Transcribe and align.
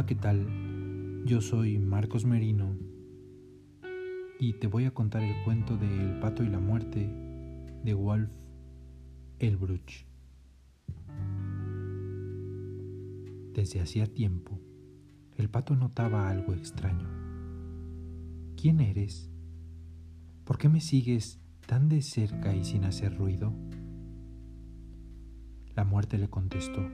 Hola, 0.00 0.06
¿qué 0.06 0.14
tal? 0.14 0.46
Yo 1.26 1.42
soy 1.42 1.78
Marcos 1.78 2.24
Merino 2.24 2.74
y 4.38 4.54
te 4.54 4.66
voy 4.66 4.86
a 4.86 4.94
contar 4.94 5.22
el 5.22 5.34
cuento 5.44 5.76
de 5.76 5.88
El 5.88 6.20
pato 6.20 6.42
y 6.42 6.48
la 6.48 6.58
muerte 6.58 7.06
de 7.84 7.92
Wolf 7.92 8.30
Elbruch. 9.40 10.06
Desde 13.52 13.82
hacía 13.82 14.06
tiempo, 14.06 14.58
el 15.36 15.50
pato 15.50 15.76
notaba 15.76 16.30
algo 16.30 16.54
extraño. 16.54 17.06
¿Quién 18.56 18.80
eres? 18.80 19.30
¿Por 20.44 20.56
qué 20.56 20.70
me 20.70 20.80
sigues 20.80 21.42
tan 21.66 21.90
de 21.90 22.00
cerca 22.00 22.56
y 22.56 22.64
sin 22.64 22.84
hacer 22.84 23.18
ruido? 23.18 23.52
La 25.76 25.84
muerte 25.84 26.16
le 26.16 26.30
contestó, 26.30 26.88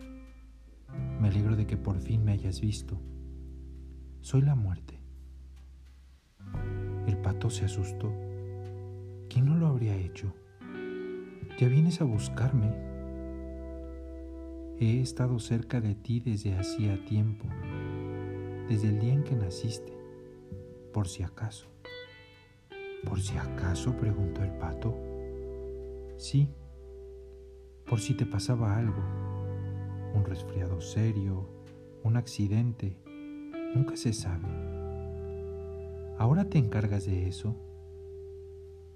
me 1.21 1.29
alegro 1.29 1.57
de 1.57 1.67
que 1.67 1.77
por 1.77 1.99
fin 1.99 2.25
me 2.25 2.33
hayas 2.33 2.61
visto. 2.61 3.01
Soy 4.21 4.43
la 4.43 4.55
muerte. 4.55 5.01
El 7.07 7.17
pato 7.19 7.51
se 7.51 7.65
asustó. 7.65 8.13
¿Quién 9.29 9.47
no 9.47 9.55
lo 9.55 9.67
habría 9.69 9.97
hecho? 9.97 10.33
Ya 11.59 11.69
vienes 11.69 12.01
a 12.01 12.05
buscarme. 12.05 12.71
He 14.79 15.01
estado 15.01 15.39
cerca 15.39 15.81
de 15.81 15.95
ti 15.95 16.21
desde 16.21 16.55
hacía 16.55 17.03
tiempo, 17.07 17.47
desde 18.69 18.89
el 18.89 19.01
día 19.01 19.15
en 19.15 19.25
que 19.25 19.35
naciste, 19.35 19.93
por 20.93 21.09
si 21.09 21.23
acaso. 21.23 21.67
¿Por 23.05 23.21
si 23.21 23.39
acaso? 23.39 23.97
preguntó 23.97 24.43
el 24.43 24.51
pato. 24.59 24.95
Sí, 26.19 26.49
por 27.87 28.01
si 28.01 28.15
te 28.15 28.27
pasaba 28.27 28.77
algo, 28.77 29.03
un 30.17 30.25
resfriado 30.25 30.81
serio, 30.81 31.49
un 32.03 32.17
accidente, 32.17 32.99
Nunca 33.77 33.95
se 33.95 34.15
sabe. 34.15 34.49
Ahora 36.17 36.49
te 36.49 36.57
encargas 36.57 37.05
de 37.05 37.29
eso. 37.29 37.55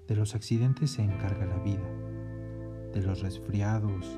De 0.07 0.15
los 0.15 0.33
accidentes 0.33 0.89
se 0.89 1.03
encarga 1.03 1.45
la 1.45 1.59
vida, 1.59 1.87
de 2.91 3.03
los 3.03 3.21
resfriados 3.21 4.17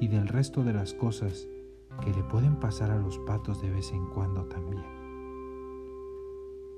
y 0.00 0.08
del 0.08 0.28
resto 0.28 0.64
de 0.64 0.74
las 0.74 0.92
cosas 0.92 1.48
que 2.04 2.12
le 2.12 2.22
pueden 2.24 2.56
pasar 2.56 2.90
a 2.90 2.98
los 2.98 3.18
patos 3.20 3.62
de 3.62 3.70
vez 3.70 3.90
en 3.92 4.04
cuando 4.10 4.44
también. 4.44 4.84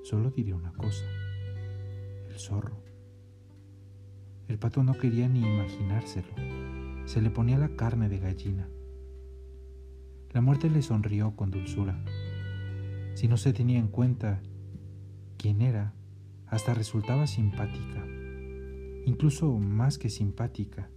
Solo 0.04 0.30
diré 0.30 0.54
una 0.54 0.72
cosa, 0.74 1.04
el 2.28 2.38
zorro. 2.38 2.76
El 4.46 4.60
pato 4.60 4.84
no 4.84 4.94
quería 4.94 5.28
ni 5.28 5.40
imaginárselo, 5.40 6.28
se 7.06 7.20
le 7.20 7.30
ponía 7.30 7.58
la 7.58 7.70
carne 7.70 8.08
de 8.08 8.20
gallina. 8.20 8.68
La 10.34 10.42
muerte 10.42 10.68
le 10.68 10.82
sonrió 10.82 11.34
con 11.34 11.50
dulzura 11.50 11.96
si 13.14 13.28
no 13.28 13.36
se 13.36 13.52
tenía 13.52 13.78
en 13.78 13.88
cuenta 13.88 14.42
quién 15.38 15.62
era, 15.62 15.94
hasta 16.48 16.74
resultaba 16.74 17.26
simpática, 17.26 18.04
incluso 19.06 19.56
más 19.58 19.98
que 19.98 20.10
simpática. 20.10 20.90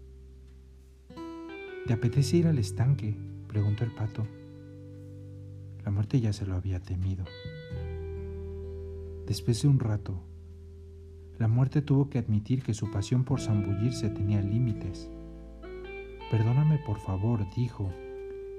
¿Te 1.86 1.94
apetece 1.94 2.38
ir 2.38 2.48
al 2.48 2.58
estanque? 2.58 3.16
preguntó 3.48 3.84
el 3.84 3.92
pato. 3.92 4.28
La 5.86 5.92
muerte 5.92 6.20
ya 6.20 6.34
se 6.34 6.46
lo 6.46 6.56
había 6.56 6.82
temido. 6.82 7.24
Después 9.26 9.62
de 9.62 9.68
un 9.68 9.80
rato, 9.80 10.22
la 11.38 11.48
muerte 11.48 11.82
tuvo 11.82 12.10
que 12.10 12.18
admitir 12.18 12.64
que 12.64 12.74
su 12.74 12.92
pasión 12.92 13.24
por 13.24 13.40
zambullirse 13.40 14.10
tenía 14.10 14.42
límites. 14.42 15.10
Perdóname, 16.32 16.80
por 16.86 17.00
favor, 17.00 17.46
dijo, 17.56 17.94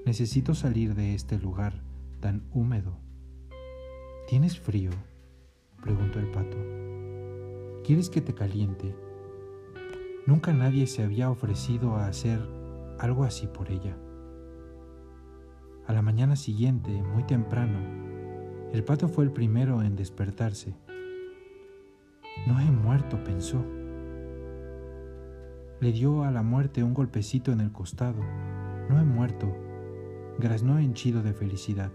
necesito 0.05 0.55
salir 0.55 0.95
de 0.95 1.13
este 1.13 1.37
lugar 1.37 1.81
tan 2.19 2.43
húmedo. 2.51 2.97
¿Tienes 4.27 4.59
frío? 4.59 4.91
preguntó 5.81 6.19
el 6.19 6.29
pato. 6.31 6.57
¿Quieres 7.83 8.09
que 8.09 8.21
te 8.21 8.33
caliente? 8.33 8.95
Nunca 10.25 10.53
nadie 10.53 10.85
se 10.87 11.03
había 11.03 11.31
ofrecido 11.31 11.95
a 11.95 12.07
hacer 12.07 12.39
algo 12.99 13.23
así 13.23 13.47
por 13.47 13.71
ella. 13.71 13.97
A 15.87 15.93
la 15.93 16.01
mañana 16.01 16.35
siguiente, 16.35 17.01
muy 17.01 17.23
temprano, 17.23 17.79
el 18.71 18.83
pato 18.83 19.07
fue 19.07 19.23
el 19.23 19.31
primero 19.31 19.81
en 19.81 19.95
despertarse. 19.95 20.75
No 22.45 22.59
he 22.59 22.65
muerto, 22.65 23.23
pensó. 23.23 23.65
Le 25.79 25.91
dio 25.91 26.23
a 26.23 26.31
la 26.31 26.43
muerte 26.43 26.83
un 26.83 26.93
golpecito 26.93 27.51
en 27.51 27.61
el 27.61 27.71
costado. 27.71 28.21
No 28.89 28.99
he 28.99 29.03
muerto, 29.03 29.51
graznó 30.39 30.79
henchido 30.79 31.21
de 31.21 31.33
felicidad. 31.33 31.91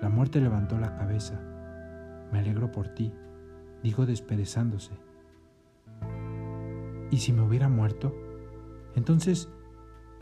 La 0.00 0.08
muerte 0.08 0.40
levantó 0.40 0.78
la 0.78 0.96
cabeza. 0.96 1.38
Me 2.32 2.38
alegro 2.38 2.72
por 2.72 2.88
ti, 2.88 3.12
dijo 3.82 4.06
desperezándose. 4.06 4.92
¿Y 7.10 7.18
si 7.18 7.32
me 7.32 7.42
hubiera 7.42 7.68
muerto? 7.68 8.14
Entonces, 8.96 9.50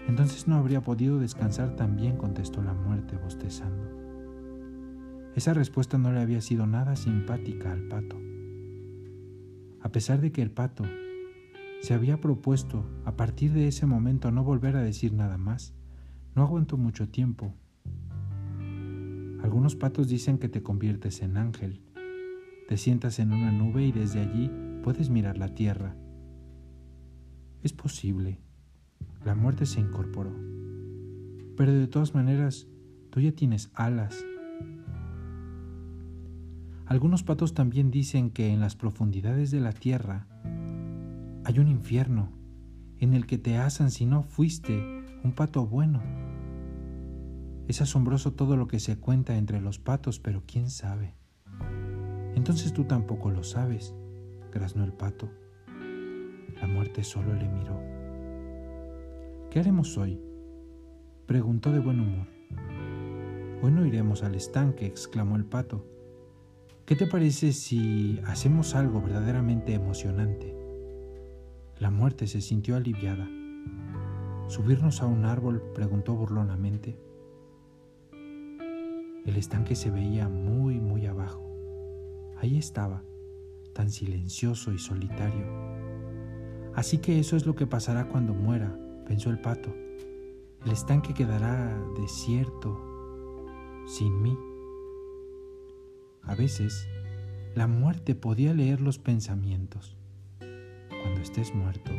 entonces 0.09 0.49
no 0.49 0.57
habría 0.57 0.83
podido 0.83 1.19
descansar 1.19 1.77
tan 1.77 1.97
bien, 1.97 2.17
contestó 2.17 2.63
la 2.63 2.75
muerte, 2.75 3.17
bostezando. 3.17 4.03
Esa 5.37 5.55
respuesta 5.55 5.99
no 5.99 6.13
le 6.13 6.21
había 6.21 6.41
sido 6.41 6.67
nada 6.67 6.97
simpática 6.97 7.73
al 7.73 7.87
pato. 7.89 8.21
A 9.81 9.89
pesar 9.91 10.21
de 10.21 10.33
que 10.33 10.43
el 10.43 10.51
pato 10.51 10.85
se 11.81 11.95
había 11.95 12.21
propuesto 12.21 12.85
a 13.05 13.17
partir 13.17 13.53
de 13.53 13.69
ese 13.69 13.87
momento 13.87 14.31
no 14.31 14.45
volver 14.45 14.77
a 14.77 14.83
decir 14.83 15.13
nada 15.13 15.39
más, 15.39 15.75
no 16.35 16.43
aguantó 16.43 16.77
mucho 16.77 17.09
tiempo 17.09 17.55
algunos 19.43 19.75
patos 19.75 20.09
dicen 20.09 20.39
que 20.39 20.49
te 20.49 20.63
conviertes 20.63 21.21
en 21.21 21.37
ángel. 21.37 21.81
Te 22.69 22.77
sientas 22.77 23.19
en 23.19 23.33
una 23.33 23.51
nube 23.51 23.85
y 23.85 23.91
desde 23.91 24.21
allí 24.21 24.51
puedes 24.85 25.11
mirar 25.11 25.37
la 25.37 25.49
tierra. 25.49 25.97
Es 27.65 27.73
posible. 27.73 28.39
La 29.25 29.35
muerte 29.35 29.67
se 29.67 29.81
incorporó. 29.81 30.33
Pero 31.57 31.73
de 31.73 31.89
todas 31.89 32.15
maneras, 32.15 32.69
tú 33.11 33.21
ya 33.21 33.33
tienes 33.33 33.71
alas. 33.75 34.25
Algunos 36.87 37.25
patos 37.25 37.53
también 37.53 37.91
dicen 37.91 38.31
que 38.31 38.53
en 38.53 38.61
las 38.61 38.77
profundidades 38.77 39.51
de 39.51 39.61
la 39.61 39.73
tierra 39.73 40.29
hay 41.45 41.59
un 41.59 41.67
infierno 41.67 42.31
en 43.01 43.13
el 43.13 43.27
que 43.27 43.39
te 43.39 43.57
asan 43.57 43.91
si 43.91 44.07
no 44.07 44.23
fuiste 44.23 45.02
un 45.25 45.33
pato 45.33 45.67
bueno. 45.67 46.03
Es 47.69 47.81
asombroso 47.81 48.33
todo 48.33 48.57
lo 48.57 48.67
que 48.67 48.81
se 48.81 48.99
cuenta 48.99 49.37
entre 49.37 49.61
los 49.61 49.79
patos, 49.79 50.19
pero 50.19 50.43
quién 50.47 50.69
sabe. 50.69 51.15
Entonces 52.35 52.73
tú 52.73 52.85
tampoco 52.85 53.31
lo 53.31 53.45
sabes, 53.45 53.95
graznó 54.53 54.85
el 54.85 54.93
pato. 54.93 55.31
La 56.61 56.67
muerte 56.67 57.05
solo 57.05 57.35
le 57.35 57.49
miró. 57.49 57.81
¿Qué 59.51 59.61
haremos 59.61 59.97
hoy? 59.97 60.21
preguntó 61.27 61.71
de 61.71 61.79
buen 61.79 62.01
humor. 62.01 62.27
Hoy 63.63 63.71
no 63.71 63.87
iremos 63.87 64.23
al 64.23 64.35
estanque, 64.35 64.87
exclamó 64.87 65.37
el 65.37 65.45
pato. 65.45 65.87
¿Qué 66.85 66.97
te 66.97 67.07
parece 67.07 67.53
si 67.53 68.21
hacemos 68.27 68.75
algo 68.75 69.01
verdaderamente 69.01 69.73
emocionante? 69.73 70.57
La 71.79 71.91
muerte 71.91 72.27
se 72.27 72.41
sintió 72.41 72.77
aliviada. 72.77 73.29
¿Subirnos 74.49 75.03
a 75.03 75.07
un 75.07 75.25
árbol? 75.25 75.63
preguntó 75.75 76.15
burlonamente. 76.15 76.99
El 79.25 79.37
estanque 79.37 79.77
se 79.77 79.91
veía 79.91 80.29
muy, 80.29 80.81
muy 80.81 81.07
abajo. 81.07 81.43
Ahí 82.39 82.59
estaba, 82.59 83.03
tan 83.73 83.91
silencioso 83.91 84.73
y 84.73 84.79
solitario. 84.79 85.47
Así 86.75 86.99
que 86.99 87.19
eso 87.19 87.37
es 87.37 87.47
lo 87.47 87.55
que 87.55 87.67
pasará 87.67 88.09
cuando 88.09 88.35
muera, 88.35 88.77
pensó 89.07 89.31
el 89.31 89.39
pato. 89.39 89.73
El 90.65 90.73
estanque 90.73 91.15
quedará 91.15 91.77
desierto, 92.01 92.81
sin 93.87 94.23
mí. 94.23 94.37
A 96.23 96.35
veces, 96.35 96.89
la 97.55 97.67
muerte 97.67 98.15
podía 98.15 98.55
leer 98.55 98.81
los 98.81 98.99
pensamientos. 98.99 99.97
Cuando 101.03 101.21
estés 101.21 101.55
muerto, 101.55 101.93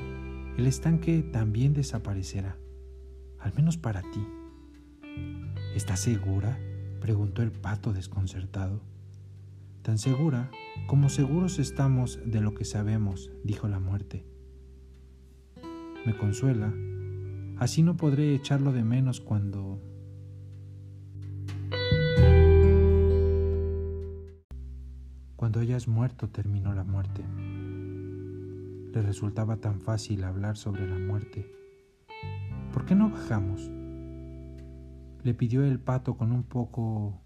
el 0.57 0.67
estanque 0.67 1.23
también 1.23 1.73
desaparecerá, 1.73 2.57
al 3.39 3.53
menos 3.55 3.77
para 3.77 4.01
ti. 4.01 4.25
¿Estás 5.75 6.00
segura? 6.01 6.59
preguntó 7.01 7.41
el 7.41 7.51
pato 7.51 7.91
desconcertado. 7.91 8.81
Tan 9.81 9.97
segura 9.97 10.51
como 10.88 11.09
seguros 11.09 11.59
estamos 11.59 12.19
de 12.25 12.39
lo 12.39 12.53
que 12.53 12.65
sabemos, 12.65 13.31
dijo 13.44 13.67
la 13.67 13.79
muerte. 13.79 14.25
Me 16.05 16.15
consuela, 16.15 16.73
así 17.57 17.81
no 17.81 17.97
podré 17.97 18.35
echarlo 18.35 18.71
de 18.71 18.83
menos 18.83 19.19
cuando... 19.19 19.81
Cuando 25.35 25.59
hayas 25.59 25.88
muerto 25.89 26.29
terminó 26.29 26.73
la 26.73 26.85
muerte. 26.85 27.23
Le 28.94 29.01
resultaba 29.01 29.57
tan 29.57 29.81
fácil 29.81 30.24
hablar 30.24 30.56
sobre 30.56 30.88
la 30.88 30.98
muerte. 30.98 31.51
¿Por 32.72 32.86
qué 32.86 32.95
no 32.95 33.10
bajamos? 33.10 33.69
le 35.24 35.34
pidió 35.34 35.63
el 35.63 35.80
pato 35.80 36.18
con 36.18 36.34
un 36.34 36.44
poco 36.44 37.22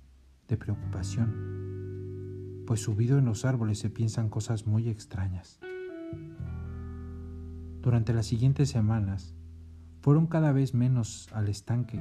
de 0.47 0.55
preocupación, 0.55 2.63
pues 2.67 2.79
subido 2.79 3.17
en 3.17 3.25
los 3.25 3.43
árboles 3.43 3.79
se 3.79 3.89
piensan 3.89 4.29
cosas 4.29 4.67
muy 4.67 4.87
extrañas. 4.87 5.59
Durante 7.81 8.13
las 8.13 8.27
siguientes 8.27 8.69
semanas, 8.69 9.33
fueron 10.01 10.27
cada 10.27 10.51
vez 10.51 10.75
menos 10.75 11.27
al 11.33 11.49
estanque. 11.49 11.99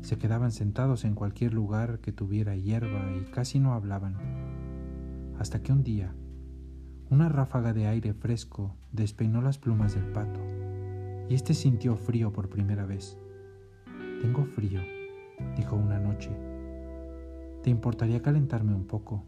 Se 0.00 0.16
quedaban 0.16 0.50
sentados 0.50 1.04
en 1.04 1.14
cualquier 1.14 1.52
lugar 1.52 2.00
que 2.00 2.12
tuviera 2.12 2.56
hierba 2.56 3.12
y 3.16 3.30
casi 3.30 3.60
no 3.60 3.74
hablaban. 3.74 4.16
Hasta 5.38 5.62
que 5.62 5.72
un 5.72 5.82
día, 5.82 6.14
una 7.14 7.28
ráfaga 7.28 7.72
de 7.72 7.86
aire 7.86 8.12
fresco 8.12 8.74
despeinó 8.90 9.40
las 9.40 9.56
plumas 9.56 9.94
del 9.94 10.06
pato, 10.06 10.40
y 11.28 11.34
éste 11.34 11.54
sintió 11.54 11.94
frío 11.94 12.32
por 12.32 12.48
primera 12.48 12.86
vez. 12.86 13.16
Tengo 14.20 14.44
frío, 14.46 14.80
dijo 15.56 15.76
una 15.76 16.00
noche. 16.00 16.30
¿Te 17.62 17.70
importaría 17.70 18.20
calentarme 18.20 18.74
un 18.74 18.88
poco? 18.88 19.22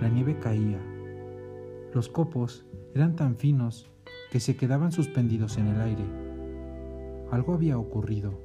La 0.00 0.08
nieve 0.08 0.40
caía. 0.40 0.80
Los 1.94 2.08
copos 2.08 2.66
eran 2.92 3.14
tan 3.14 3.36
finos 3.36 3.88
que 4.32 4.40
se 4.40 4.56
quedaban 4.56 4.90
suspendidos 4.90 5.58
en 5.58 5.68
el 5.68 5.80
aire. 5.80 6.04
Algo 7.30 7.54
había 7.54 7.78
ocurrido. 7.78 8.40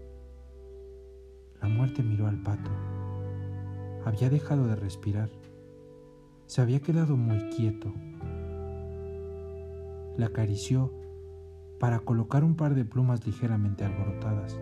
La 1.63 1.67
muerte 1.67 2.03
miró 2.03 2.27
al 2.27 2.43
pato. 2.43 2.69
Había 4.05 4.29
dejado 4.29 4.67
de 4.67 4.75
respirar. 4.75 5.29
Se 6.47 6.61
había 6.61 6.79
quedado 6.79 7.17
muy 7.17 7.49
quieto. 7.49 7.91
Le 10.17 10.25
acarició 10.25 10.93
para 11.79 11.99
colocar 11.99 12.43
un 12.43 12.55
par 12.55 12.75
de 12.75 12.85
plumas 12.85 13.25
ligeramente 13.25 13.83
alborotadas. 13.83 14.59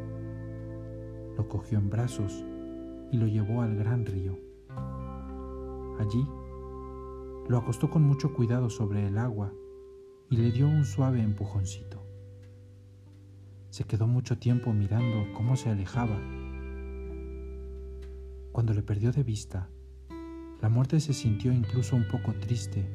Lo 1.36 1.48
cogió 1.50 1.78
en 1.78 1.90
brazos 1.90 2.46
y 3.12 3.18
lo 3.18 3.28
llevó 3.28 3.62
al 3.62 3.76
gran 3.76 4.06
río. 4.06 4.40
Allí 6.00 6.26
lo 7.50 7.58
acostó 7.58 7.90
con 7.90 8.04
mucho 8.04 8.34
cuidado 8.34 8.70
sobre 8.70 9.06
el 9.06 9.18
agua 9.18 9.54
y 10.30 10.38
le 10.38 10.52
dio 10.52 10.68
un 10.68 10.86
suave 10.86 11.22
empujoncito. 11.22 12.02
Se 13.70 13.84
quedó 13.84 14.08
mucho 14.08 14.38
tiempo 14.38 14.72
mirando 14.72 15.34
cómo 15.34 15.58
se 15.58 15.70
alejaba. 15.70 16.18
Cuando 18.54 18.74
le 18.74 18.84
perdió 18.84 19.12
de 19.12 19.24
vista, 19.24 19.70
la 20.64 20.70
muerte 20.70 21.02
se 21.02 21.12
sintió 21.12 21.52
incluso 21.52 21.94
un 21.98 22.08
poco 22.08 22.34
triste, 22.36 22.86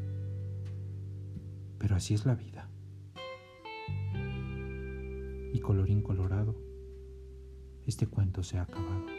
pero 1.77 1.97
así 1.97 2.15
es 2.15 2.25
la 2.25 2.35
vida. 2.35 2.71
Y 5.53 5.61
colorín 5.61 6.01
colorado, 6.01 6.57
este 7.85 8.07
cuento 8.07 8.43
se 8.43 8.57
ha 8.57 8.63
acabado. 8.63 9.18